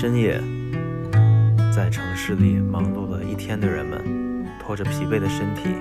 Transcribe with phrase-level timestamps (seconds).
[0.00, 0.40] 深夜，
[1.70, 5.74] 在城市里忙碌了一天的人们，拖着疲惫的身体，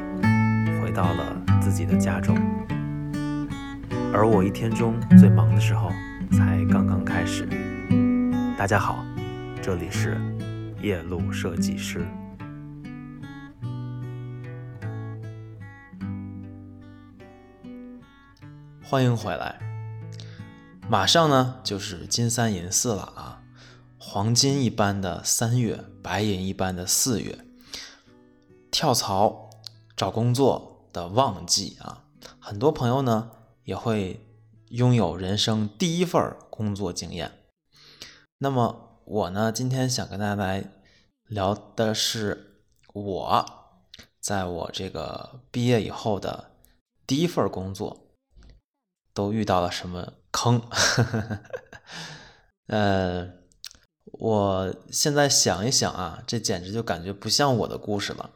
[0.81, 2.35] 回到了自己的家中。
[4.13, 5.89] 而我一天中最忙的时候，
[6.33, 7.47] 才刚刚开始。
[8.57, 9.05] 大家好，
[9.61, 10.17] 这里是
[10.81, 12.05] 夜路设计师。
[18.83, 19.57] 欢迎回来。
[20.89, 23.38] 马上呢就是金三银四了啊，
[24.11, 27.45] 黄金一般的三月，白银一般的四月，
[28.71, 29.51] 跳槽
[29.95, 32.05] 找工作的旺季啊，
[32.39, 33.29] 很多朋友呢
[33.65, 34.25] 也会
[34.69, 37.31] 拥有人生第一份工作经验。
[38.39, 40.63] 那么我呢今天想跟大家来
[41.27, 43.45] 聊的是我
[44.19, 46.49] 在我这个毕业以后的
[47.05, 48.07] 第一份工作。
[49.13, 50.61] 都遇到了什么坑？
[52.67, 53.33] 呃，
[54.19, 58.29] 我现在想一想啊，这简直就感觉不像我的故事了，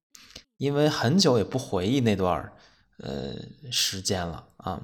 [0.57, 2.51] 因为很久也不回忆那段
[2.97, 3.35] 呃
[3.69, 4.81] 时间了啊。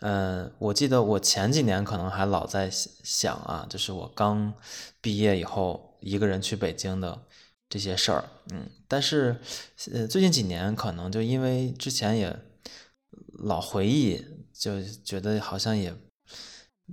[0.00, 4.52] 嗯，我记得我前几年可能还老在想啊，就是我刚
[5.00, 7.26] 毕业以后一个人去北京的
[7.68, 9.36] 这些事儿，嗯，但是
[9.92, 12.36] 呃最近几年可能就因为之前也
[13.44, 14.24] 老回忆。
[14.58, 15.94] 就觉得好像也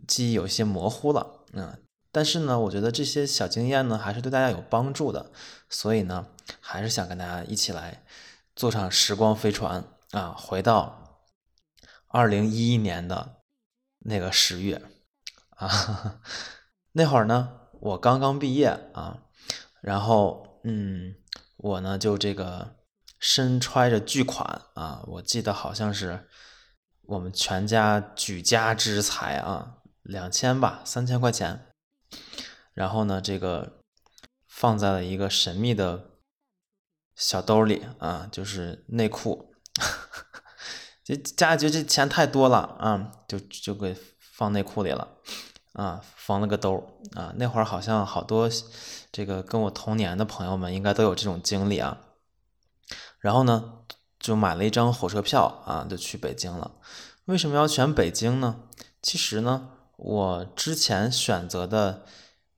[0.07, 1.75] 记忆有些模糊了，嗯，
[2.16, 5.33] 但是呢，我觉得这些小经验呢还是对大家有帮助的，
[5.69, 6.27] 所以呢，
[6.61, 8.05] 还是想跟大家一起来
[8.55, 11.19] 坐上时光飞船啊，回到
[12.07, 13.41] 二零一一年的
[14.05, 14.81] 那个十月
[15.57, 16.22] 啊，
[16.94, 19.19] 那会儿呢，我刚刚毕业啊，
[19.81, 21.16] 然后嗯，
[21.57, 22.77] 我呢就这个
[23.19, 26.29] 身揣着巨款啊，我记得好像是。
[27.07, 31.67] 我们全家举家之财啊，两千吧，三千块钱。
[32.73, 33.80] 然后呢，这个
[34.47, 36.12] 放在了一个神秘的
[37.16, 39.53] 小兜里啊，就是内裤。
[41.03, 45.07] 这家里觉得这钱太多了啊，就就给放内裤里了
[45.73, 47.34] 啊，缝了个兜啊。
[47.38, 48.50] 那会儿好像好多
[49.12, 52.01] 这个跟我同年的朋友们应该都有这种经历啊。
[53.19, 53.79] 然后呢？
[54.18, 56.72] 就买了一张火车票啊，就去北京了。
[57.25, 58.62] 为什么要选北京呢？
[59.00, 62.03] 其实呢，我之前选择的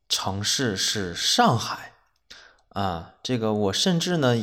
[0.10, 1.94] 城市是上海
[2.70, 3.14] 啊。
[3.22, 4.36] 这个我甚至呢，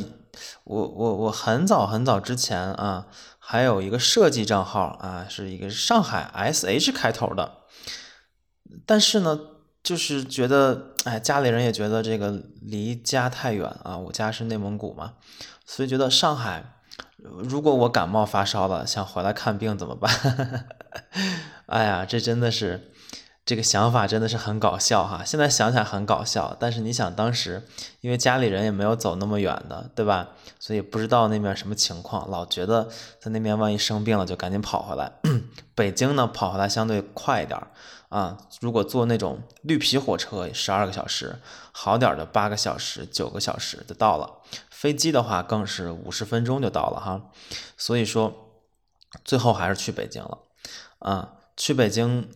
[0.63, 3.07] 我我我很早很早之前啊，
[3.39, 7.63] 还有一个设计账号啊，是一个上海 SH 开头的。
[8.85, 9.39] 但是呢，
[9.83, 13.97] 就是觉得哎，家里人也觉得这个离家太远啊。
[13.97, 15.13] 我家是内蒙古嘛，
[15.65, 16.71] 所以觉得上海。
[17.17, 20.67] 如果我感冒发烧了，想回来看病怎么办？
[21.67, 22.91] 哎呀，这真的是
[23.43, 25.23] 这个想法真的是很搞笑哈！
[25.25, 27.63] 现在想想很搞笑，但是你想当时，
[28.01, 30.29] 因为家里人也没有走那么远的，对吧？
[30.59, 32.89] 所以不知道那边什么情况，老觉得
[33.19, 35.11] 在那边万一生病了就赶紧跑回来。
[35.75, 37.59] 北京呢，跑回来相对快一点
[38.09, 38.37] 啊。
[38.61, 41.39] 如果坐那种绿皮火车，十二个小时，
[41.71, 44.31] 好点的八个小时、九个小时就到了。
[44.75, 47.31] 飞机的话更是五十分钟就到了哈，
[47.77, 48.59] 所以说
[49.23, 50.39] 最后还是去北京了
[50.99, 51.37] 啊。
[51.55, 52.29] 去北京，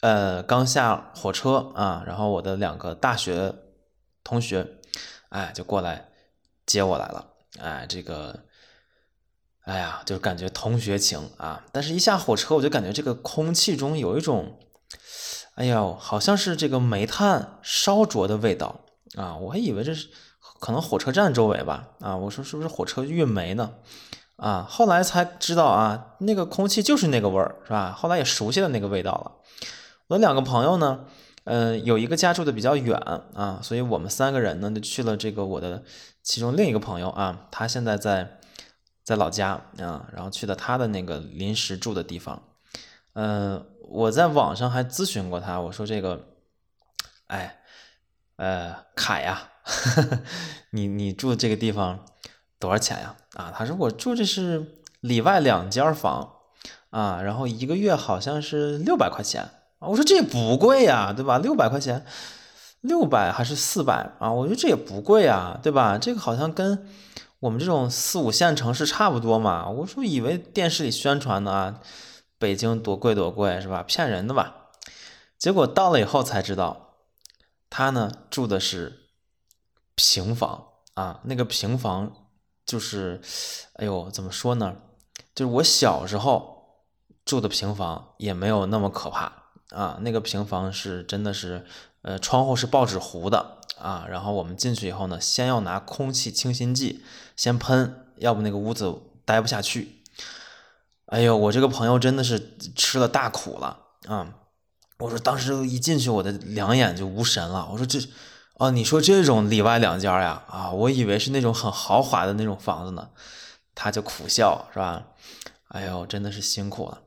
[0.00, 3.54] 呃，刚下火车啊，然后我的两个大学
[4.24, 4.66] 同学，
[5.28, 6.08] 哎，就过来
[6.64, 7.34] 接我来了。
[7.58, 8.44] 哎，这个，
[9.64, 11.62] 哎呀，就感觉同学情啊。
[11.72, 14.58] 但是，一下火车，我就感觉这个空气中有一种，
[15.56, 19.36] 哎呦，好像是这个煤炭烧灼的味道啊。
[19.36, 20.08] 我还以为这是。
[20.58, 23.74] 可能火车站周围吧，啊，我说是不是火车运煤呢？
[24.36, 27.92] 啊，后来才知道啊，那个空气就是那个味儿，是吧？
[27.92, 29.32] 后来也熟悉了那个味道了。
[30.08, 31.06] 我两个朋友呢，
[31.44, 32.98] 嗯，有一个家住的比较远
[33.34, 35.82] 啊，所以我们三个人呢就去了这个我的
[36.22, 38.38] 其中另一个朋友啊，他现在在
[39.02, 42.42] 在老家啊，然后去的他的那个临时住的地方。
[43.14, 46.26] 嗯，我在网上还咨询过他，我说这个，
[47.28, 47.60] 哎，
[48.36, 49.48] 呃，凯呀。
[50.70, 52.04] 你你住这个地方
[52.58, 53.16] 多少钱呀？
[53.34, 54.64] 啊，他说我住这是
[55.00, 56.34] 里外两间房
[56.90, 59.42] 啊，然后一个月好像是六百块钱
[59.80, 59.88] 啊。
[59.88, 61.38] 我说这也不贵呀，对吧？
[61.38, 62.06] 六百块钱，
[62.80, 64.32] 六百还是四百啊？
[64.32, 65.98] 我觉得这也不贵啊，对吧？
[65.98, 66.86] 这个好像跟
[67.40, 69.68] 我们这种四五线城市差不多嘛。
[69.68, 71.80] 我说以为电视里宣传的啊，
[72.38, 73.82] 北京多贵多贵是吧？
[73.82, 74.68] 骗人的吧？
[75.36, 76.94] 结果到了以后才知道，
[77.68, 79.05] 他呢住的是。
[79.96, 80.64] 平房
[80.94, 82.12] 啊，那个平房
[82.64, 83.20] 就是，
[83.74, 84.76] 哎呦，怎么说呢？
[85.34, 86.84] 就是我小时候
[87.24, 89.32] 住的平房也没有那么可怕
[89.70, 89.98] 啊。
[90.02, 91.66] 那个平房是真的是，
[92.02, 94.06] 呃，窗户是报纸糊的啊。
[94.08, 97.02] 然后我们进去以后呢，先要拿空气清新剂
[97.34, 98.94] 先喷，要不那个屋子
[99.24, 100.02] 待不下去。
[101.06, 104.34] 哎呦，我这个朋友真的是吃了大苦了啊！
[104.98, 107.68] 我说当时一进去，我的两眼就无神了。
[107.70, 108.00] 我说这，
[108.58, 110.42] 哦，你说这种里外两间呀？
[110.48, 113.10] 啊，我以为是那种很豪华的那种房子呢。
[113.74, 115.04] 他就苦笑，是吧？
[115.68, 117.02] 哎呦，真的是辛苦了。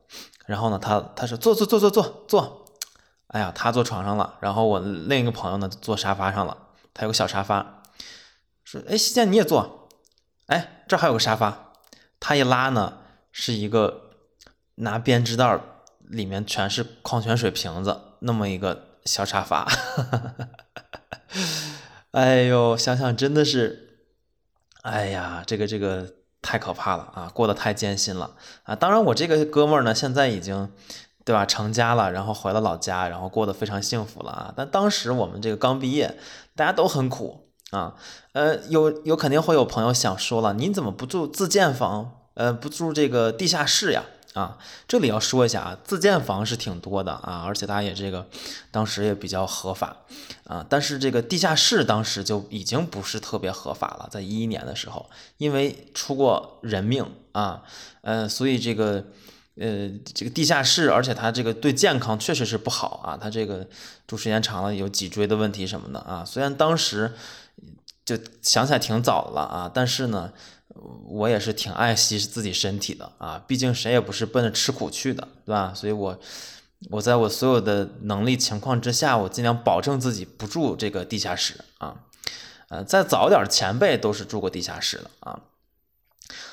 [0.46, 2.66] 然后呢，他他说坐坐坐坐坐坐。
[3.26, 6.56] 哎呀，他坐床上了，然后我另一个朋友呢坐沙发上了。
[6.94, 7.82] 他有个小沙发，
[8.62, 9.88] 说：“哎，西建你也坐。”
[10.46, 11.72] 哎，这还有个沙发。
[12.20, 12.98] 他一拉呢，
[13.32, 14.10] 是一个
[14.76, 15.58] 拿编织袋
[16.02, 19.66] 里面全是矿泉水瓶子那么一个小沙发。
[22.12, 24.00] 哎呦，想想真的是，
[24.82, 26.14] 哎呀，这个这个。
[26.42, 28.74] 太可怕了啊，过得太艰辛了啊！
[28.74, 30.72] 当然，我这个哥们儿呢，现在已经，
[31.22, 34.54] 对吧，成家了，然后回了老家，然后过得非常幸福了啊。
[34.56, 36.16] 但当时我们这个刚毕业，
[36.56, 37.94] 大家都很苦啊。
[38.32, 42.22] 呃，有有肯定会有朋友想说了，你怎么不住自建房？
[42.32, 44.04] 呃，不住这个地下室呀？
[44.34, 44.56] 啊，
[44.86, 48.28] 这里要说一下啊，自建房是挺多的啊，而且它也这个
[48.70, 49.96] 当时也比较合法
[50.44, 57.64] 啊，但是这个地下室当时就已经不是特别合法了，在一一年的时候，因为出过人命啊，
[58.02, 59.04] 呃，所以这个
[59.56, 63.66] 呃这个地下室，而且它这个对健康确实是不好啊，它这个
[64.06, 67.14] 住时间长了有脊椎的问题什么的啊，虽然当时
[68.04, 70.32] 就想起来挺早了啊，但是呢。
[71.08, 75.72] 我也是挺爱惜自己身体的啊，毕竟谁也不是奔着吃苦去的，对吧？
[75.74, 76.18] 所以，我
[76.90, 81.96] 我在我所有的能力情况之下，我尽量保证自己不住这个地下室啊。
[82.68, 85.40] 呃，再早点前辈都是住过地下室的啊。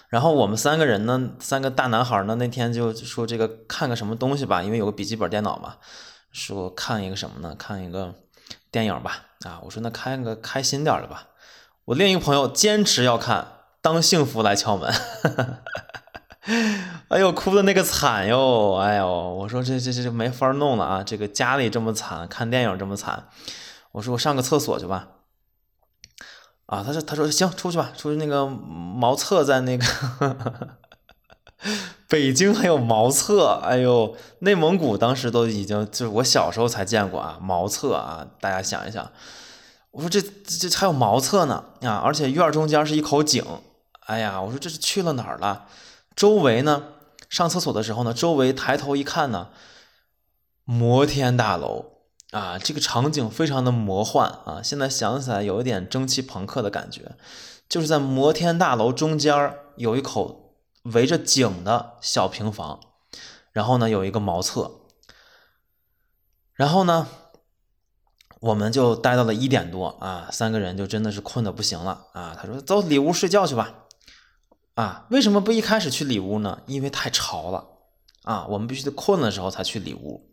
[0.10, 5.76] 然后我们三个人呢，三个大男孩呢，那天就说这个看个什么东西吧，因为有个笔记本电脑嘛，
[6.32, 7.56] 说看一个什么呢？
[7.56, 8.16] 看一个
[8.72, 9.28] 电影吧。
[9.46, 11.28] 啊，我说那看个开心点的吧。
[11.86, 13.57] 我另一个朋友坚持要看。
[13.82, 14.94] 当幸福来敲门，
[17.10, 18.76] 哎呦，哭的那个惨哟！
[18.76, 21.04] 哎呦，我说这这这这没法弄了啊！
[21.04, 23.30] 这个家里这么惨，看电影这么惨，
[23.94, 25.10] 我说我上个厕所去吧。
[26.66, 29.86] 啊，他说他说行，出去吧，出去那个茅厕在那个
[32.10, 39.10] 北京还有茅厕，哎呦，内蒙古当时都已经就是我小时候才见过啊，茅厕啊，大家想一想，
[39.92, 43.46] 我说这这还有茅厕呢啊，而且院中间是一口井。
[44.08, 45.68] 哎呀，我说这是去了哪儿了？
[46.16, 46.94] 周围呢？
[47.30, 48.14] 上厕所的时候呢？
[48.14, 49.50] 周围抬头一看呢，
[50.64, 54.62] 摩天大楼啊，这个场景非常的魔幻啊！
[54.64, 57.18] 现在想起来有一点蒸汽朋克的感觉，
[57.68, 62.80] 就是在摩天大楼中间有一口围着井的小平房，
[63.52, 64.72] 然后呢有一个茅厕，
[66.54, 67.10] 然后呢
[68.40, 72.38] 我们就待到了一点多啊，三个人就真的是困得不行了啊！
[72.40, 73.84] 他说走里屋睡觉去吧。
[74.78, 76.60] 啊，为什么不一开始去里屋呢？
[76.68, 77.66] 因为太潮了
[78.22, 78.46] 啊！
[78.48, 80.30] 我们必须得困的时候才去里屋，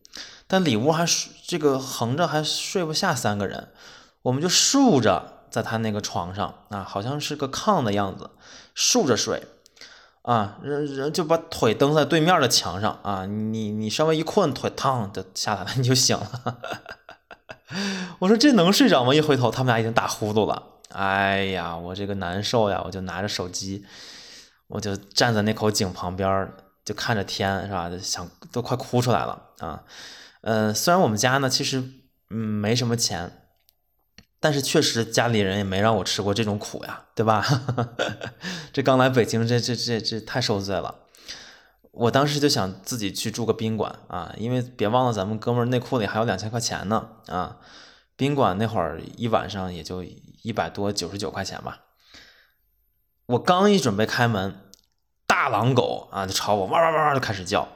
[0.46, 1.06] 但里屋还
[1.46, 3.70] 这个横着还睡不下三个人，
[4.20, 8.32] 我们就竖着在他那个床上啊，好像是个炕的样子，
[8.74, 9.44] 竖着睡
[10.20, 16.58] 啊，人人就把腿蹬在对面的墙上啊，你你稍微一困，腿烫就下来了，你就醒了。
[18.20, 19.14] 我说这能睡着吗？
[19.14, 20.62] 一回头，他们俩已经打呼噜了。
[20.90, 22.82] 哎呀，我这个难受呀！
[22.84, 23.86] 我就拿着手机。
[24.66, 26.52] 我就站在那口井旁边，
[26.84, 27.90] 就看着天，是吧？
[28.00, 29.84] 想都快哭出来了啊！
[30.42, 31.82] 嗯，虽然我们家呢，其实
[32.30, 33.48] 嗯没什么钱，
[34.40, 37.44] 但是确实家里人也没让我吃过这种苦呀，对吧？
[38.72, 41.00] 这刚来北京，这这这这太受罪了。
[41.92, 47.58] 我当时就想自己去住个宾馆啊，因为别忘了咱们哥们内裤里还有两千块钱呢啊！
[48.16, 50.04] 宾馆那会儿一晚上也就
[50.42, 51.83] 一百多，九十九块钱吧。
[53.26, 54.60] 我刚一准备开门，
[55.26, 57.66] 大狼狗啊就朝我哇哇哇哇就开始叫，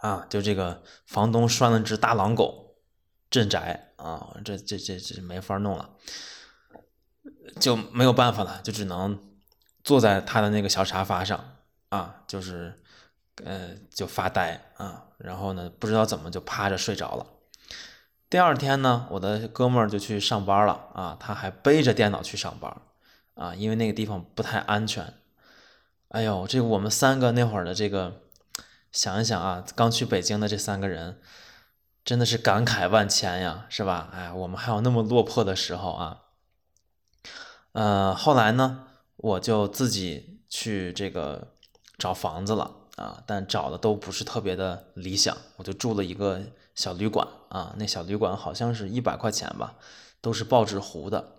[0.00, 2.76] 啊，就这个房东拴了只大狼狗
[3.28, 5.90] 镇宅啊，这这这这没法弄了，
[7.60, 9.18] 就没有办法了，就只能
[9.84, 11.56] 坐在他的那个小沙发上
[11.90, 12.80] 啊，就是
[13.44, 17.26] 呃就发呆啊，然后呢不知道怎么就趴着睡着了。
[18.30, 22.74] 第二天呢，我的哥们儿就去上班了啊，他还背着电脑去上班。
[23.38, 25.14] 啊，因为那个地方不太安全。
[26.08, 28.22] 哎呦，这我们三个那会儿的这个，
[28.90, 31.20] 想一想啊，刚去北京的这三个人，
[32.04, 34.08] 真的是感慨万千呀，是吧？
[34.12, 36.22] 哎，我们还有那么落魄的时候啊。
[37.72, 41.52] 呃，后来呢，我就自己去这个
[41.96, 46.42] 找房子了啊，但找的都不是特别的理想，我就住了一个
[46.74, 49.76] 小旅馆啊，那小旅馆好像是一百块钱吧，
[50.20, 51.34] 都是报纸糊的。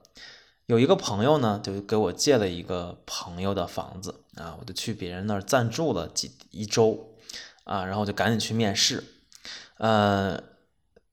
[0.70, 7.16] 有一个朋友呢，就给我借了一个朋友的房子啊，我就去别人那儿暂住了几一周
[7.64, 9.04] 啊，然后我就赶紧去面试，
[9.80, 10.40] 呃，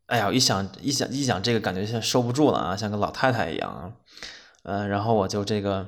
[0.09, 3.93] 哎呀，一想一想一想这个感觉像收不住了啊，像个老太太一样啊，
[4.65, 5.87] 呃，然后我就这个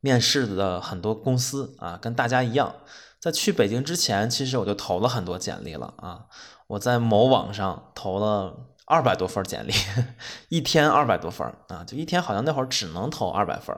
[0.00, 2.74] 面试的很多公司啊，跟大家一样，
[3.18, 6.26] 在去北京之前，其实我就投了很多简历了啊，
[6.66, 8.68] 我在某网上投了。
[8.92, 9.72] 二百多份简历，
[10.50, 13.74] 一天二百多份啊，就一天好像那会儿只能投二百份，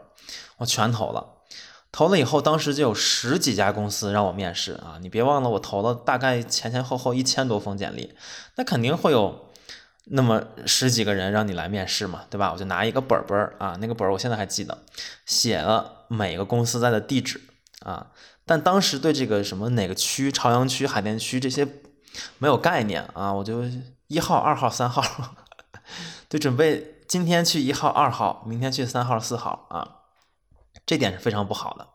[0.56, 1.24] 我全投了。
[1.92, 4.98] 投了以后，当时就有十几家公司让我面试啊。
[5.00, 8.12] 你别忘了，我投了大概前前后后一千多封简历，
[8.56, 9.52] 那肯定会有
[10.06, 12.50] 那么十几个人让你来面试嘛，对吧？
[12.52, 14.76] 我就拿一个本本啊，那个本我现在还记得，
[15.26, 17.40] 写了每个公司在的地址
[17.84, 18.08] 啊。
[18.44, 21.64] 但当时对这个什么哪个区，朝阳区、海淀区这些
[22.38, 23.62] 没有概念啊，我就。
[24.08, 25.02] 一号、二号、三号，
[26.28, 30.00] 就准备今天去一号、二号，明天去三号、四号啊。
[30.86, 31.88] 这点是非常不好的。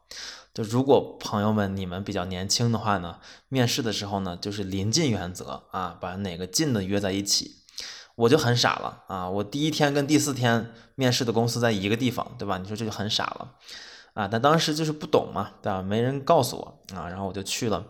[0.52, 7.58] 就如果朋友们你们比较年轻的话呢，面试的时候呢，就是临近原则啊，把哪个近的约在一起。
[8.16, 12.58] 我就很傻了啊，我第一天跟第四天面试的公司在一个地方，对吧？
[12.58, 13.54] 你说这就很傻了
[14.14, 14.28] 啊。
[14.28, 15.82] 但当时就是不懂嘛，对吧？
[15.82, 17.86] 没人告诉我啊，然后我就去了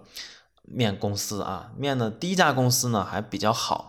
[0.64, 1.72] 面公司啊。
[1.78, 3.89] 面的第一家公司呢还比较好。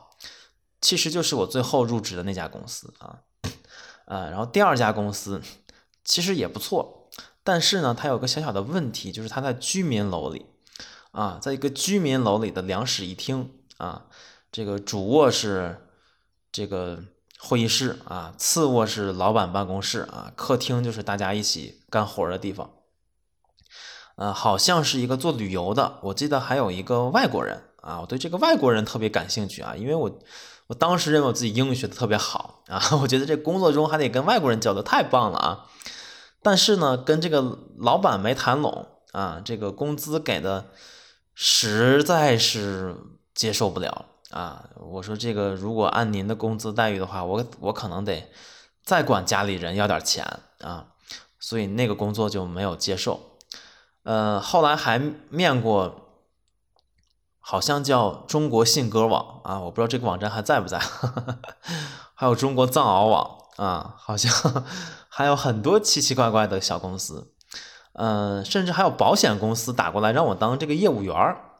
[0.80, 3.20] 其实就是我最后入职的那家公司啊，
[4.06, 5.42] 呃，然后第二家公司
[6.04, 7.10] 其实也不错，
[7.44, 10.46] 但是呢，它有个小小的问题，就是它在居民楼里
[11.12, 14.06] 啊，在一个居民楼里的两室一厅啊，
[14.50, 15.86] 这个主卧是
[16.50, 17.04] 这个
[17.38, 22.70] 会议室啊，次卧是老板办公室啊，客厅就是大家一起干活的地方，
[24.16, 30.18] 呃，好像是一个做旅游的，我记得还有一个外国人啊，我对这个外国人特别感兴趣啊，因为我。
[30.66, 35.66] 我当时认为我自己英语学的特别好啊， 我觉得这工作中还得跟外国人交流，太棒了啊！
[36.42, 40.66] 但是呢，跟这个老板没谈拢啊，这个工资给的
[41.34, 42.94] 实在是
[43.34, 44.70] 接受不了啊。
[44.76, 48.30] 我说这个如果按您的工资待遇的话，我我可能得
[48.84, 50.24] 再管家里人要点钱
[50.60, 50.86] 啊，
[51.40, 53.38] 所以那个工作就没有接受。
[54.04, 56.06] 呃，后来还面过。
[57.50, 60.78] 好像叫中国信鸽网啊，我不知道这个网站还在不在。
[62.14, 64.32] 还有中国藏獒网啊，好像
[65.10, 67.32] 还有很多奇奇怪怪的小公司，
[67.94, 71.56] 嗯，甚至还有保险公司打过来让我当这个业务员儿。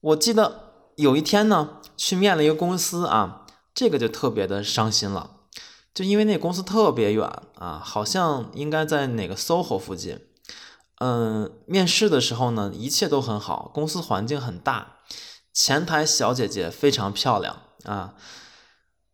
[0.00, 5.30] 我记得有一天呢，去面了一个公司啊，这个就特别的伤心了，
[5.94, 10.18] 就因为那公司特别远啊，好像应该在哪个 SOHO 附近。
[10.98, 14.96] 嗯，面试的时候呢，一切都很好，公司环境很大，
[15.62, 18.14] 前台小姐姐非常漂亮啊。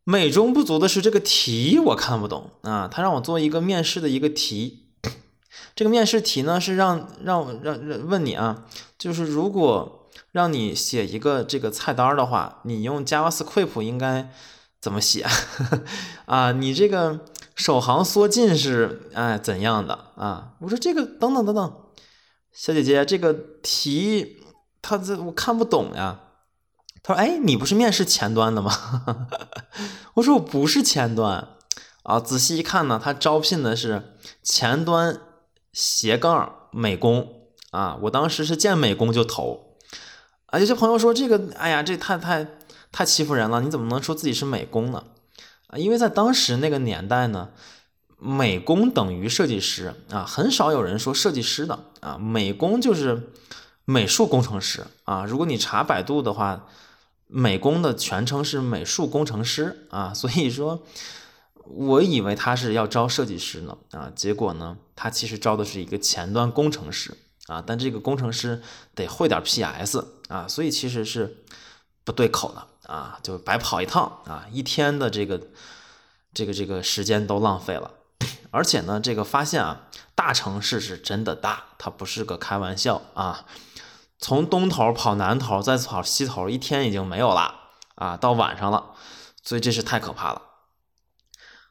[0.05, 4.91] 美中不足的是这个题我看不懂啊，他让我做一个面试的一个题，
[5.75, 8.65] 这个面试题呢是让让让让问你啊，
[8.97, 14.31] 就是如果让你写一个这个菜单的话，你用 JavaScript 应该
[14.81, 15.27] 怎么写
[16.27, 16.53] 啊？
[16.53, 17.21] 你这个。
[17.57, 20.53] 首行缩进是哎怎样的啊？
[20.61, 21.75] 我说这个等等等等，
[22.53, 24.43] 小姐姐这个题
[24.83, 26.21] 他这我看不懂呀。
[27.07, 29.07] 他说哎你不是面试前端的吗？
[30.15, 31.47] 我说我不是前端
[32.03, 32.19] 啊。
[32.19, 35.21] 仔细一看呢，他招聘的是前端
[35.73, 37.97] 斜杠美工啊。
[38.03, 39.77] 我当时是见美工就投
[40.47, 40.59] 啊。
[40.59, 42.45] 有些朋友说这个哎呀这太太
[42.91, 45.05] 太欺负人了，你怎么能说自己是美工呢？
[45.69, 47.51] 啊，因为在当时那个年代呢，
[48.19, 53.31] 美工等于设计师啊，很少有人说设计师的啊，美工就是
[53.85, 55.25] 美术工程师啊。
[55.25, 56.67] 如果你查百度的话，
[57.27, 60.13] 美工的全称是美术工程师啊。
[60.15, 60.83] 所以说，
[61.65, 67.17] 我以为他是要招设计师呢啊，结果呢，他其实招的是一个前端工程师
[67.47, 68.63] 啊，但这个工程师
[68.95, 71.45] 得会点 PS 啊，所以其实是
[72.05, 72.67] 不对口的。
[72.87, 74.47] 啊，就白跑一趟啊！
[74.53, 75.41] 一天的这个
[76.33, 77.91] 这个这个时间都浪费了，
[78.53, 83.45] 而且呢，这个发现啊，大城市是真的大，它不是个开玩笑啊。
[84.19, 87.55] 从东头跑南头，再跑西头，一天已经没有了
[87.97, 88.95] 啊，到晚上了，
[89.43, 90.43] 所以这是太可怕了。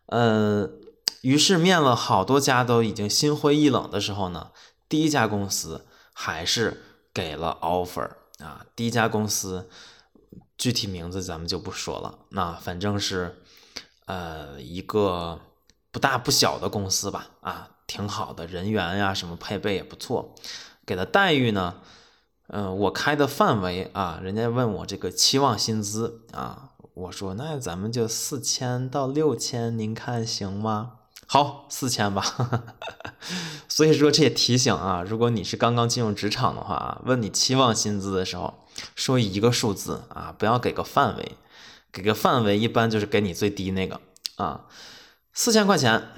[0.08, 0.80] 嗯，
[1.22, 4.52] 于是面了好多家，都已经心灰意冷的时候呢，
[4.88, 6.84] 第一家公司还是
[7.14, 8.10] 给了 offer
[8.40, 9.70] 啊，第一家公司。
[10.58, 13.44] 具体名字咱们就不说了，那反正是，
[14.06, 15.42] 呃，一个
[15.92, 20.34] 不大不小的公司吧，啊，挺好的，人员呀什么配备也不错，
[20.86, 21.82] 给的待遇呢，
[22.48, 30.92] 嗯，我开的范围啊，人家问我这个期望薪资啊，我说那咱们就四千到六千，您看行吗？
[31.26, 32.24] 好，四千吧。
[33.68, 38.54] 所以说这也提醒啊，如果你是刚刚进入职场的话啊，问你期望薪资的时候，
[38.96, 41.38] 说一个数字啊，不要给个范围，
[41.92, 44.00] 给个范围一般就是给你最低那个
[44.36, 44.66] 啊，
[45.34, 46.10] 四千块钱。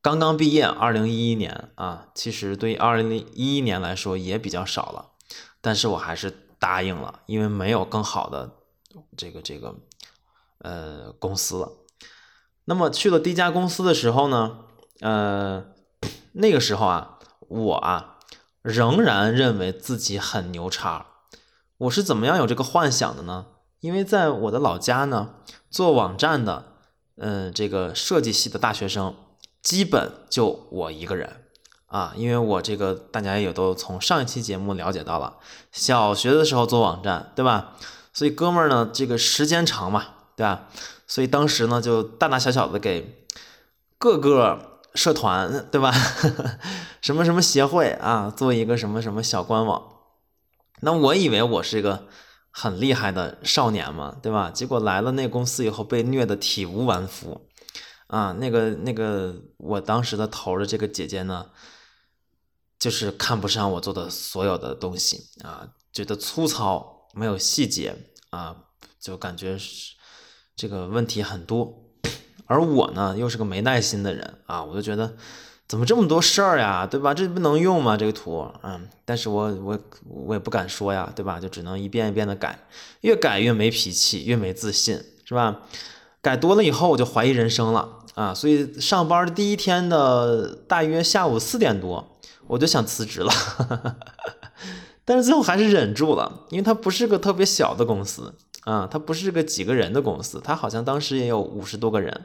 [0.00, 5.10] 刚刚毕业，二零一一年啊，其实对二零一一年来说也比较少了，
[5.60, 8.52] 但是我还是答应了，因为没有更好的
[9.16, 9.74] 这个这个
[10.60, 11.72] 呃公司了。
[12.66, 14.60] 那么去了第一家公司的时候呢，
[15.00, 15.64] 呃，
[16.32, 18.18] 那个时候啊，我啊
[18.62, 21.06] 仍然认为自己很牛叉。
[21.78, 23.46] 我是怎么样有这个幻想的呢？
[23.80, 25.34] 因为在我的老家呢，
[25.70, 26.72] 做网站的，
[27.16, 29.14] 嗯，这个设计系的大学生。
[29.62, 31.44] 基本就我一个人
[31.86, 35.38] 啊，因为我这个大家也都从上一期节目了解到了，
[35.72, 37.74] 小学的时候做网站，对吧？
[38.12, 40.04] 所以哥们儿呢，这个时间长嘛，
[40.36, 40.68] 对吧？
[41.06, 43.26] 所以当时呢，就大大小小的给
[43.96, 45.92] 各个社团，对吧？
[47.00, 49.82] 什么什么协会啊，做一个什么什么小官网。
[50.80, 52.06] 那我以为我是一个
[52.50, 54.50] 很厉害的少年嘛，对吧？
[54.50, 57.47] 结果来了那公司以后，被虐的体无完肤。
[58.08, 61.46] 啊，那个那个，我当时的头的这个姐姐呢，
[62.78, 67.94] 就是看不上我做的所有的东西啊，觉得粗糙，没有细节
[68.30, 68.64] 啊，
[68.98, 69.94] 就感觉是
[70.56, 71.84] 这个问题很多。
[72.46, 75.14] 而我呢，又是个没耐心的人啊，我就觉得
[75.68, 77.12] 怎么这么多事儿呀，对吧？
[77.12, 77.94] 这不能用吗？
[77.94, 81.38] 这个图，嗯，但是我我我也不敢说呀，对吧？
[81.38, 82.66] 就只能一遍一遍的改，
[83.02, 85.60] 越改越没脾气，越没自信，是吧？
[86.22, 87.97] 改多了以后，我就怀疑人生了。
[88.18, 93.32] 啊，所以上班的第一天的大约下午四点多，我就想辞职了，
[95.06, 98.34] 但是最后还是忍住了，因为它不是个特别小的公司
[98.64, 102.24] 啊，它不是个几个人的公司，它好像当时也有五十多个人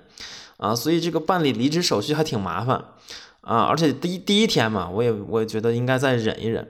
[0.58, 2.84] 啊，所以这个办理离职手续还挺麻烦
[3.42, 6.68] 啊，而且第一第一天嘛，我也我也觉得应该再忍一忍，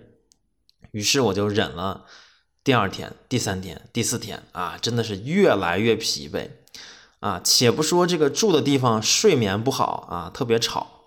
[0.92, 2.04] 于是我就忍了，
[2.62, 6.50] 第二天、第三天、第四天啊，真的是越来越疲惫。
[7.24, 11.06] 啊，且不说这个住的地方睡眠不好啊，特别吵，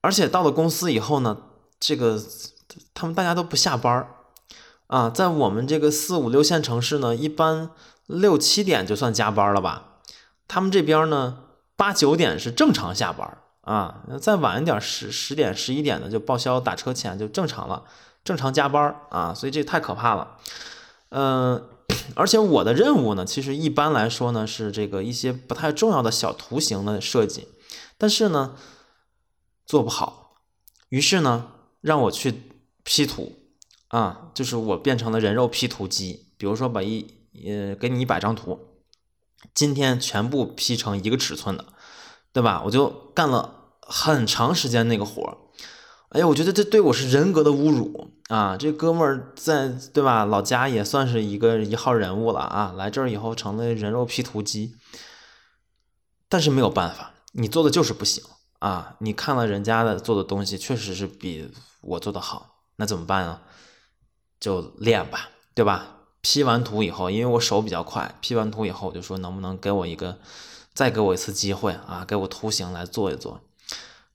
[0.00, 1.36] 而且到了公司以后呢，
[1.78, 2.20] 这个
[2.92, 4.08] 他们大家都不下班儿。
[4.88, 7.70] 啊，在我们这个四五六线城市呢，一般
[8.06, 10.00] 六七点就算加班了吧，
[10.48, 11.38] 他们这边呢
[11.76, 17.84] 八九点是正常下班啊，再晚一点十十点十一点的就报销打车钱就正常了，
[18.24, 20.36] 正常加班啊，所以这太可怕了，
[21.10, 21.62] 嗯。
[22.14, 27.48] 而且我的任务呢，其实一般来说呢是这个一些不太重要的小图形的设计，
[27.96, 28.56] 但是呢
[29.66, 30.36] 做不好，
[30.88, 32.42] 于是呢让我去
[32.84, 33.36] P 图
[33.88, 36.26] 啊，就是我变成了人肉 P 图机。
[36.38, 37.06] 比如说把一
[37.46, 38.58] 呃给你一百张图，
[39.54, 41.64] 今天全部 P 成一个尺寸的，
[42.32, 42.62] 对吧？
[42.64, 45.36] 我就干了很长时间那个活儿。
[46.10, 48.56] 哎呀，我觉得这对我是人格的侮辱啊！
[48.56, 50.24] 这哥们儿在对吧？
[50.24, 52.72] 老家也算是一个一号人物了啊！
[52.78, 54.74] 来这儿以后成了人肉 P 图机，
[56.26, 58.24] 但是没有办法，你做的就是不行
[58.60, 58.96] 啊！
[59.00, 61.50] 你看了人家的做的东西，确实是比
[61.82, 63.42] 我做的好，那怎么办啊？
[64.40, 70.18] 就练吧，对吧？P 完图以后，因为我手比较快，P 完图以后我就说能不能给我一个，
[70.72, 72.06] 再给我一次机会啊？
[72.08, 73.42] 给我图形来做一做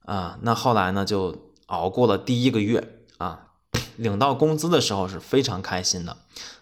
[0.04, 0.40] 啊！
[0.42, 1.53] 那后来呢就。
[1.66, 3.48] 熬过了第一个月啊，
[3.96, 6.16] 领到工资的时候是非常开心的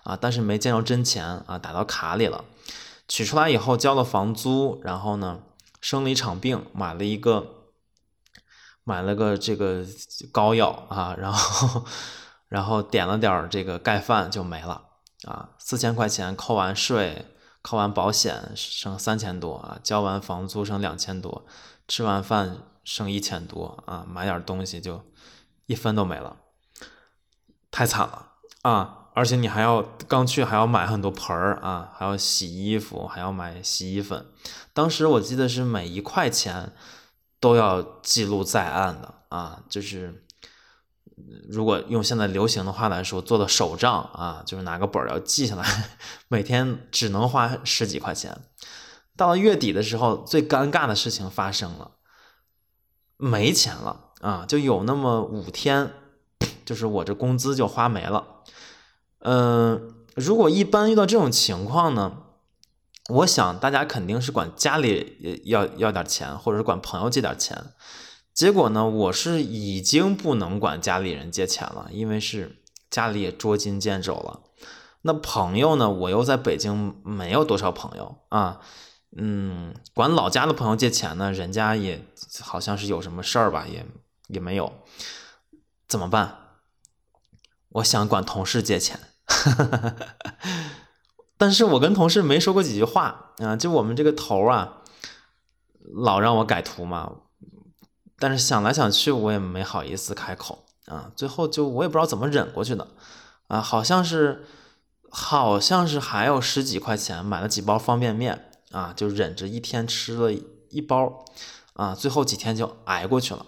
[0.04, 2.44] 啊，但是没见着真钱啊，打到卡里了。
[3.08, 5.40] 取出来以后交了房租，然后呢
[5.80, 7.70] 生了一场病，买了一个
[8.84, 9.84] 买了个这个
[10.30, 11.84] 膏药啊，然后
[12.48, 14.82] 然后点了点这个盖饭就没了
[15.24, 17.26] 啊，四千块钱扣完税
[17.60, 21.44] 扣完保险剩三千多啊，交完房租剩两千多，
[21.88, 22.58] 吃完饭。
[22.84, 25.04] 剩一千多啊，买点东西就
[25.66, 26.36] 一分都没了，
[27.70, 28.98] 太惨了啊！
[29.14, 34.26] 而且你还要刚去还要买很多盆儿啊，还要洗衣服，还要买洗衣粉。
[34.72, 36.72] 当时我记得是每一块钱
[37.38, 40.24] 都要记录在案的啊，就是
[41.48, 45.90] 如果用现在流行的话来说，做的手账啊，就是拿个本儿要记下来，
[46.28, 48.40] 每天只能花十几块钱。
[49.14, 51.92] 到了月底的时候，最尴尬的事情发生了。
[53.22, 55.92] 没钱了啊，就有那么五天，
[56.64, 58.42] 就是我这工资就花没了。
[59.20, 62.16] 嗯，如果一般遇到这种情况呢，
[63.11, 67.56] 我想大家肯定是管家里要要点钱，或者是管朋友借点钱。
[68.35, 72.56] 结果呢，我是已经不能管家里人借钱了，因为是
[72.90, 74.40] 家里也捉襟见肘了。
[75.02, 75.88] 那朋友呢？
[75.88, 78.61] 我又在北京没有多少朋友啊，
[79.16, 82.07] 嗯，管老家的朋友借钱呢，人家也
[82.40, 83.87] 好像是有什么事儿吧，也
[84.29, 84.72] 也没有，
[85.87, 86.38] 怎么办？
[87.68, 88.98] 我想管同事借钱，
[91.37, 94.83] 但是我跟同事没说过几句话啊，就我们这个头啊，
[95.94, 97.12] 老让我改图嘛，
[98.18, 102.88] 但是想来想去，我也没好意思开口啊，最后就我也不知道怎么忍过去的
[103.48, 104.46] 啊，好像是。
[105.14, 111.24] 好像是还有十几块钱，买了几包方便面啊，就忍着一天吃了一包，
[111.74, 113.46] 啊，最后几天就挨过去了。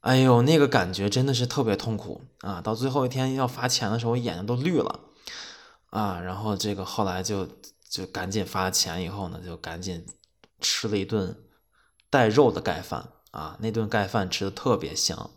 [0.00, 2.60] 哎呦，那个感觉真的是特别痛苦啊！
[2.60, 5.00] 到最后一天要发钱的时候，我眼睛都绿了
[5.90, 6.20] 啊。
[6.20, 7.48] 然后这个后来就
[7.88, 10.06] 就赶紧发钱以后呢，就赶紧
[10.60, 11.36] 吃了一顿
[12.08, 13.56] 带肉的盖饭啊。
[13.58, 15.30] 那顿盖饭吃的特别香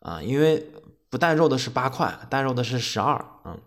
[0.00, 0.72] 啊，因为
[1.08, 3.60] 不带肉的是八块，带肉的是十二，嗯。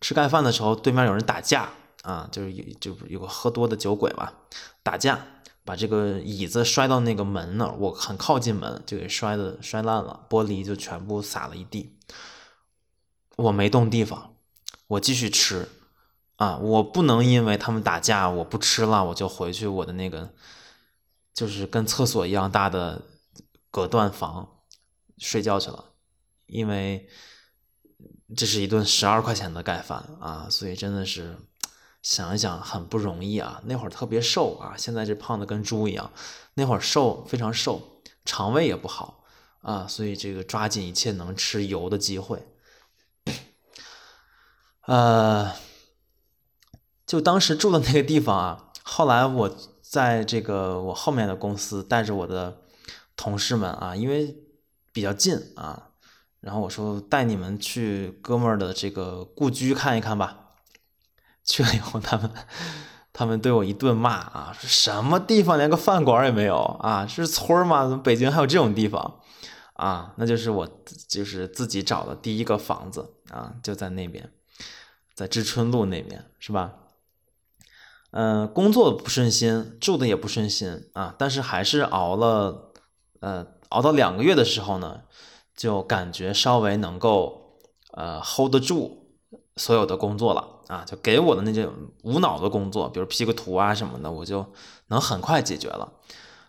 [0.00, 1.70] 吃盖饭的时候，对面有人打架
[2.02, 4.32] 啊，就是有就有个喝多的酒鬼吧，
[4.82, 5.26] 打架
[5.64, 11.96] 把这个椅子摔到那个门那儿，我很靠近门，就给摔的摔烂了，玻璃就全部洒了一地。
[13.36, 14.34] 我没动地方，
[14.86, 15.68] 我继续吃
[16.36, 20.32] 啊，我不能因为他们打架我不吃了，我就回去我的那个
[21.34, 23.02] 就是跟厕所一样大的
[23.70, 24.62] 隔断房
[25.18, 25.86] 睡觉去了，
[26.46, 27.08] 因为。
[28.36, 31.36] 这是一顿十二块钱的盖饭啊，所以真的是
[32.02, 33.60] 想一想很不容易啊。
[33.64, 36.10] 那会儿特别瘦啊，现在这胖的跟猪一样。
[36.54, 39.24] 那会儿瘦非常瘦，肠胃也不好
[39.62, 42.46] 啊，所以这个抓紧一切能吃油的机会。
[44.86, 45.52] 呃，
[47.06, 52.62] 就当时住的那个地方啊，后来我在这个我后面的公司带着我的
[53.16, 54.36] 同事们啊，因为
[54.92, 55.90] 比较近啊。
[56.40, 60.39] 然后我说带你们去哥们儿的这个故居看一看吧。
[61.50, 62.30] 去了以后，他们
[63.12, 67.06] 他们对我一顿骂啊，说什么地方连个饭馆也没有啊？
[67.06, 67.82] 是村儿吗？
[67.82, 69.20] 怎么北京还有这种地方
[69.74, 70.14] 啊？
[70.16, 70.68] 那就是我
[71.08, 74.32] 就是自己找的第一个房子啊，就在那边，
[75.14, 76.72] 在知春路那边，是吧？
[78.12, 82.72] 嗯，工作不顺心，住的也不顺心啊，但是还是熬了，
[83.20, 85.02] 呃，熬到两个月的时候呢。
[85.56, 87.58] 就感觉稍微能够
[87.92, 89.18] 呃 hold 得住
[89.56, 91.68] 所有的工作了啊，就给我的那些
[92.04, 94.46] 无脑的工作，比如 P 个图啊什么的，我就
[94.86, 95.92] 能很快解决了。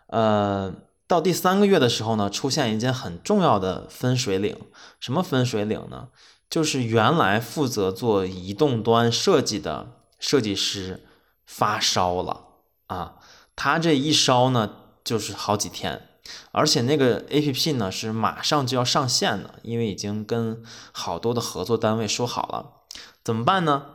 [0.05, 0.71] 呃，
[1.07, 4.55] 到第三个月的时候呢，出现一件很重要的分水岭。
[4.99, 6.09] 什么分水岭呢？
[6.47, 11.07] 就是原来负责做移动端设计的设计师
[11.45, 12.41] 发烧了
[12.87, 13.15] 啊，
[13.55, 14.69] 他这一烧呢，
[15.03, 16.09] 就是好几天。
[16.51, 22.83] 而且那个 A P P 呢是马上就要上线的，因为已经跟好多的合作单位说好了，
[23.23, 23.85] 怎么办呢？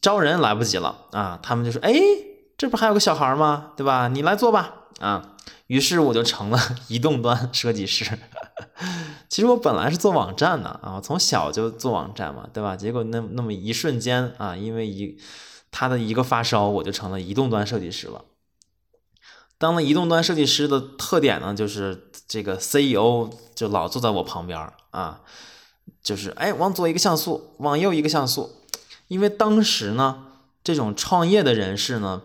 [0.00, 1.38] 招人来不及了啊！
[1.42, 1.92] 他们就说：“哎，
[2.58, 3.72] 这不还有个小孩吗？
[3.76, 4.08] 对吧？
[4.08, 5.36] 你来做吧。”啊，
[5.68, 8.18] 于是我就成了 移动端设计师。
[9.30, 12.76] 其实我本来是做网站的啊，我从小就做网站嘛，对吧？
[12.76, 15.18] 结果那那么一瞬间啊，因为一
[15.70, 18.24] 他的一个发烧，我就成了移动端设计师了。
[19.56, 24.58] 当了移动端设计师的特点呢，就是这个 CEO 就老坐在我旁边
[24.90, 25.20] 啊，
[26.02, 28.59] 就是哎往左一个像素，往右一个像素，
[29.10, 30.26] 因为当时呢，
[30.62, 32.22] 这种创业的人士呢，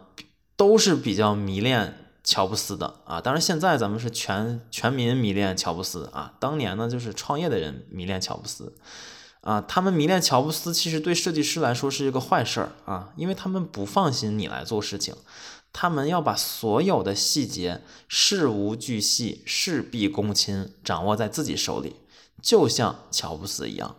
[0.56, 3.20] 都是比较迷恋乔布斯的啊。
[3.20, 8.72] 当然现在咱们是全全民迷恋乔布斯啊，当年呢就是创业的人迷恋乔布斯
[9.42, 9.60] 啊。
[9.60, 15.16] 他们迷恋乔布斯，其实对设计师来说是一个坏事儿啊，因为他们不放心你来做事情。
[15.74, 21.96] 他们要把所有的细节事无巨细、事必躬亲掌握在自己手里，
[22.46, 23.96] 就像乔布斯一样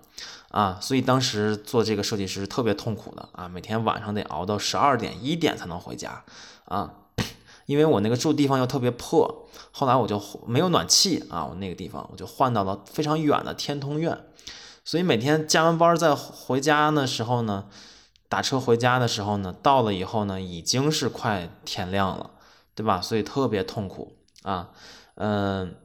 [0.51, 0.79] 啊！
[0.81, 6.23] 所以当时做这个设计师特别痛苦的啊，每天晚上得熬到十二点、一点才能回家
[6.67, 6.95] 啊，
[7.67, 14.17] 因为我那个住地方又特别破，后来我就没有暖气啊，我那个地方我就换到了非常远的天通苑，
[14.85, 17.67] 所以每天加完班再回家的时候呢。
[18.29, 22.31] 打车回家的时候呢，到了以后呢，已经是快天亮了，
[22.75, 23.01] 对吧？
[23.01, 24.71] 所以特别痛苦啊，
[25.15, 25.77] 嗯，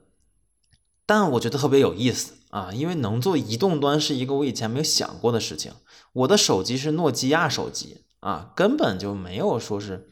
[1.05, 5.73] 但我觉得特别有意思啊，因为能做移动端是一个我以前没有想过的事情。
[6.13, 10.09] 我的手机是诺基亚手机啊，根本就没有说是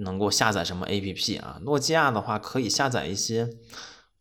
[0.00, 1.58] 能够下载什么 APP 啊。
[1.62, 3.48] 诺基亚的话可以下载一些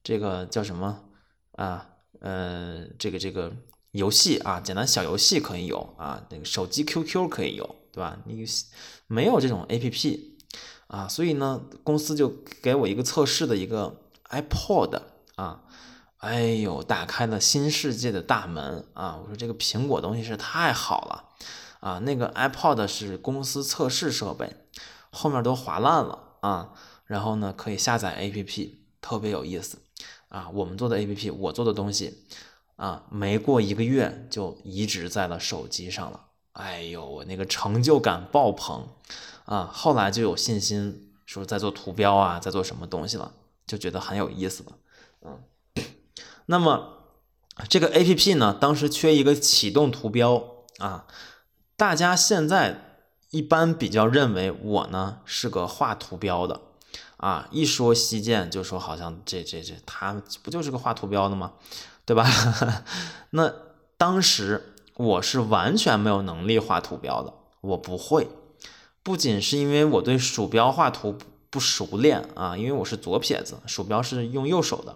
[0.01, 1.03] 这个叫什么
[1.51, 1.89] 啊？
[2.21, 3.53] 呃，这个这个。
[3.93, 8.17] 游戏啊，简单小游戏可以有啊，那个手机 QQ 可以有，对吧？
[8.25, 8.43] 你
[9.05, 10.19] 没有这种 APP
[10.87, 12.27] 啊，所以呢，公司就
[12.63, 14.01] 给我一个测试的一个
[14.31, 14.99] iPod
[15.35, 15.61] 啊
[16.23, 19.19] 哎呦，打开了新世界的大门啊！
[19.21, 21.25] 我说这个苹果东西是太好了
[21.81, 21.99] 啊！
[21.99, 24.55] 那个 iPod 是公司测试设备，
[25.11, 26.69] 后面都划烂了啊，
[27.07, 29.79] 然后呢可以下载 APP，特别有意思
[30.29, 30.49] 啊！
[30.53, 32.23] 我们做的 APP，我做的东西
[32.77, 36.27] 啊，没过一个月就移植在了手机上了。
[36.53, 38.87] 哎呦，我那个成就感爆棚
[39.43, 39.69] 啊！
[39.73, 43.33] 后来就有信心说在做图标啊，在做什么东西了，
[43.67, 44.71] 就觉得很有意思了，
[45.25, 45.43] 嗯。
[46.45, 46.99] 那么
[47.69, 50.43] 这个 A P P 呢，当时缺一个启动图标
[50.79, 51.05] 啊。
[51.75, 52.99] 大家现在
[53.31, 56.61] 一般比较认为我呢是个画图标的
[57.17, 57.47] 啊。
[57.51, 61.53] 一说西建，就说好像这这这他不就是个画图标的吗？
[62.05, 62.29] 对吧？
[63.31, 63.53] 那
[63.97, 68.27] 当时我是完全没有能力画图标的，我不会。
[69.01, 71.17] 不仅是因为我对鼠标画图
[71.49, 74.95] 不熟练啊，因为我是左撇子，鼠标是用右手的。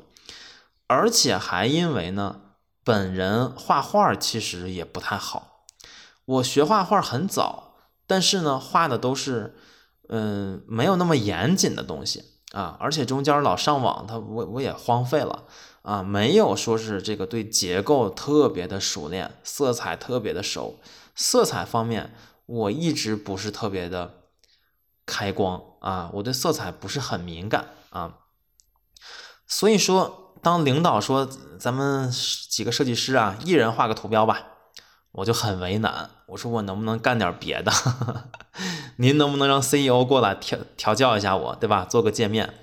[0.87, 2.41] 而且还因为呢，
[2.83, 5.65] 本人画画其实也不太好。
[6.23, 7.75] 我学画画很早，
[8.07, 9.57] 但是呢，画的都是，
[10.07, 12.23] 嗯，没有那么严谨的东西
[12.53, 12.77] 啊。
[12.79, 15.43] 而且中间老上网，他我我也荒废了
[15.81, 20.79] 啊，没有说是这个对结构特别的熟练，色彩特别的熟。
[21.15, 22.13] 色彩方面，
[22.45, 24.23] 我一直不是特别的
[25.05, 28.19] 开光啊，我对色彩不是很敏感啊。
[29.45, 30.23] 所以说。
[30.41, 31.27] 当领导说
[31.59, 32.11] 咱们
[32.49, 34.41] 几个设计师啊，一人画个图标吧，
[35.11, 36.09] 我就很为难。
[36.27, 37.71] 我说我能不能干点别的？
[38.97, 41.85] 您能不能让 CEO 过来调调教一下我，对吧？
[41.85, 42.53] 做个界面。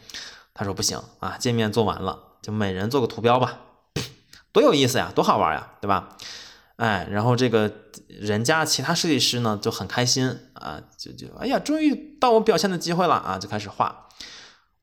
[0.53, 3.59] 他说不行啊，界面做完了，就每人做个图标吧，
[4.53, 6.11] 多有意思呀，多好玩呀，对吧？
[6.77, 7.73] 哎，然后这个
[8.09, 14.04] 人家其他设计师呢就很开心啊，就就哎呀，终于到我表现的机会了啊，就开始画。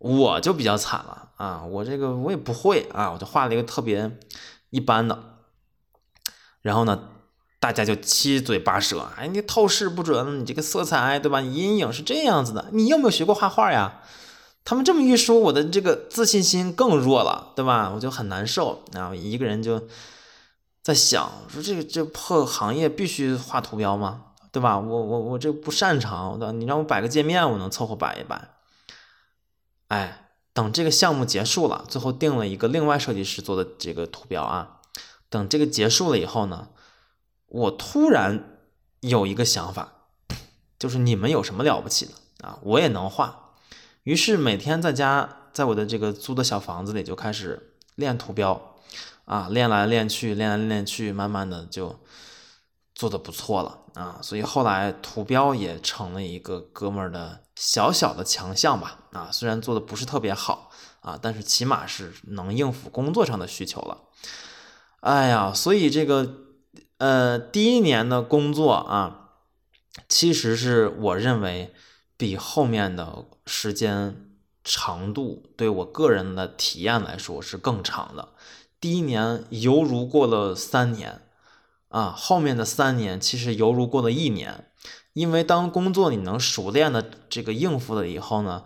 [0.03, 4.17] 我就比较惨了啊，我这个我也不会啊，我就画了一个特别
[4.71, 5.37] 一般的，
[6.61, 7.09] 然后呢，
[7.59, 11.41] 大家就七嘴八舌，哎，你透视不准，你这个色彩对吧？
[11.41, 14.01] 你阴影是这样子的，你有没有学过画画呀？
[14.65, 17.91] 他们这么一说，我的这个自信心更弱了，对吧？
[17.93, 19.87] 我就很难受啊，一个人就
[20.81, 24.23] 在想，说这个这破行业必须画图标吗？
[24.51, 24.79] 对吧？
[24.79, 28.49] 我我我这不擅长，你让我摆个界面，我能凑合摆一摆。
[29.91, 34.79] 哎，等这个项目结束了，最后定了一个另外设计师做的这个图标啊。
[35.29, 36.69] 等这个结束了以后呢，
[37.47, 38.57] 我突然
[39.01, 40.07] 有一个想法，
[40.79, 42.13] 就是你们有什么了不起的
[42.47, 42.57] 啊？
[42.61, 43.55] 我也能画。
[44.03, 48.77] 于是每天在家，在我的这个租的小房子里就开始练图标
[49.25, 51.99] 啊，练来练去，练来练去，慢慢的就
[52.95, 54.19] 做的不错了啊。
[54.21, 57.41] 所以后来图标也成了一个哥们儿的。
[57.57, 63.99] 小小的强项吧，啊，虽然做的不是特别好啊，但是起码是能应付工作上的需求了。
[65.01, 66.37] 哎呀，所以这个
[66.97, 69.33] 呃，第一年的工作啊，
[70.09, 71.71] 其实是我认为
[72.17, 74.31] 比后面的时间
[74.63, 78.29] 长度对我个人的体验来说是更长的。
[78.79, 81.21] 第一年犹如过了三年
[81.91, 84.65] 啊，后面的三年其实犹如过了一年。
[85.13, 88.63] 因为当工作你能熟练的这个应付了以后呢，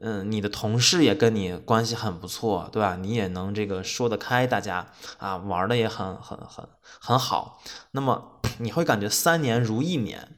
[0.00, 2.96] 嗯，你的同事也跟你关系很不错，对吧？
[2.96, 6.68] 你也能这个说得开，大家啊玩的也很很很
[7.00, 7.62] 很好。
[7.92, 10.36] 那么你会感觉三年如一年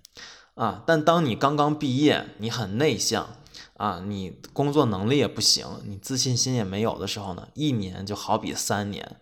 [0.56, 0.82] 啊。
[0.86, 3.26] 但当你刚刚毕业，你很内向
[3.78, 9.16] 啊，你工作能力也不行，你自信心也没有的时候呢，一年就好比三年。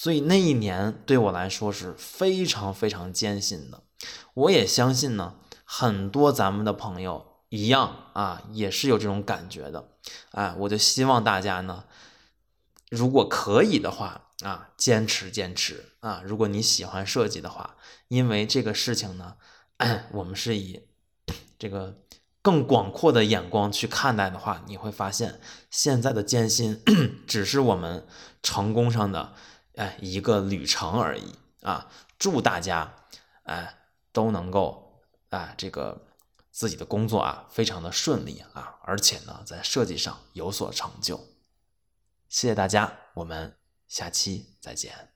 [0.00, 3.82] 所以那一年对我来说是非常非常艰辛的。
[4.34, 5.34] 我也相信呢。
[5.70, 9.90] 很多咱们的朋友一样啊，也是有这种感觉的，
[10.30, 11.84] 啊，我就希望大家呢，
[12.88, 17.76] 如果可以的话啊，坚持坚持啊，如果你喜欢设计的话，
[18.08, 19.34] 因为这个事情呢，
[20.12, 20.86] 我们是以
[21.58, 21.98] 这个
[22.40, 25.38] 更广阔的眼光去看待的话，你会发现
[25.70, 26.80] 现在的艰辛
[27.28, 28.06] 只是我们
[28.42, 29.34] 成功上的
[29.78, 32.94] 哎一个旅程而已啊，祝大家
[33.44, 33.74] 哎
[34.12, 34.84] 都能够。
[35.30, 36.06] 啊，这个
[36.50, 41.18] 自己的工作啊，非常的顺利啊，而且呢，在设计上有所成就。
[42.30, 43.54] 谢谢大家，我们
[43.86, 45.07] 下期再见。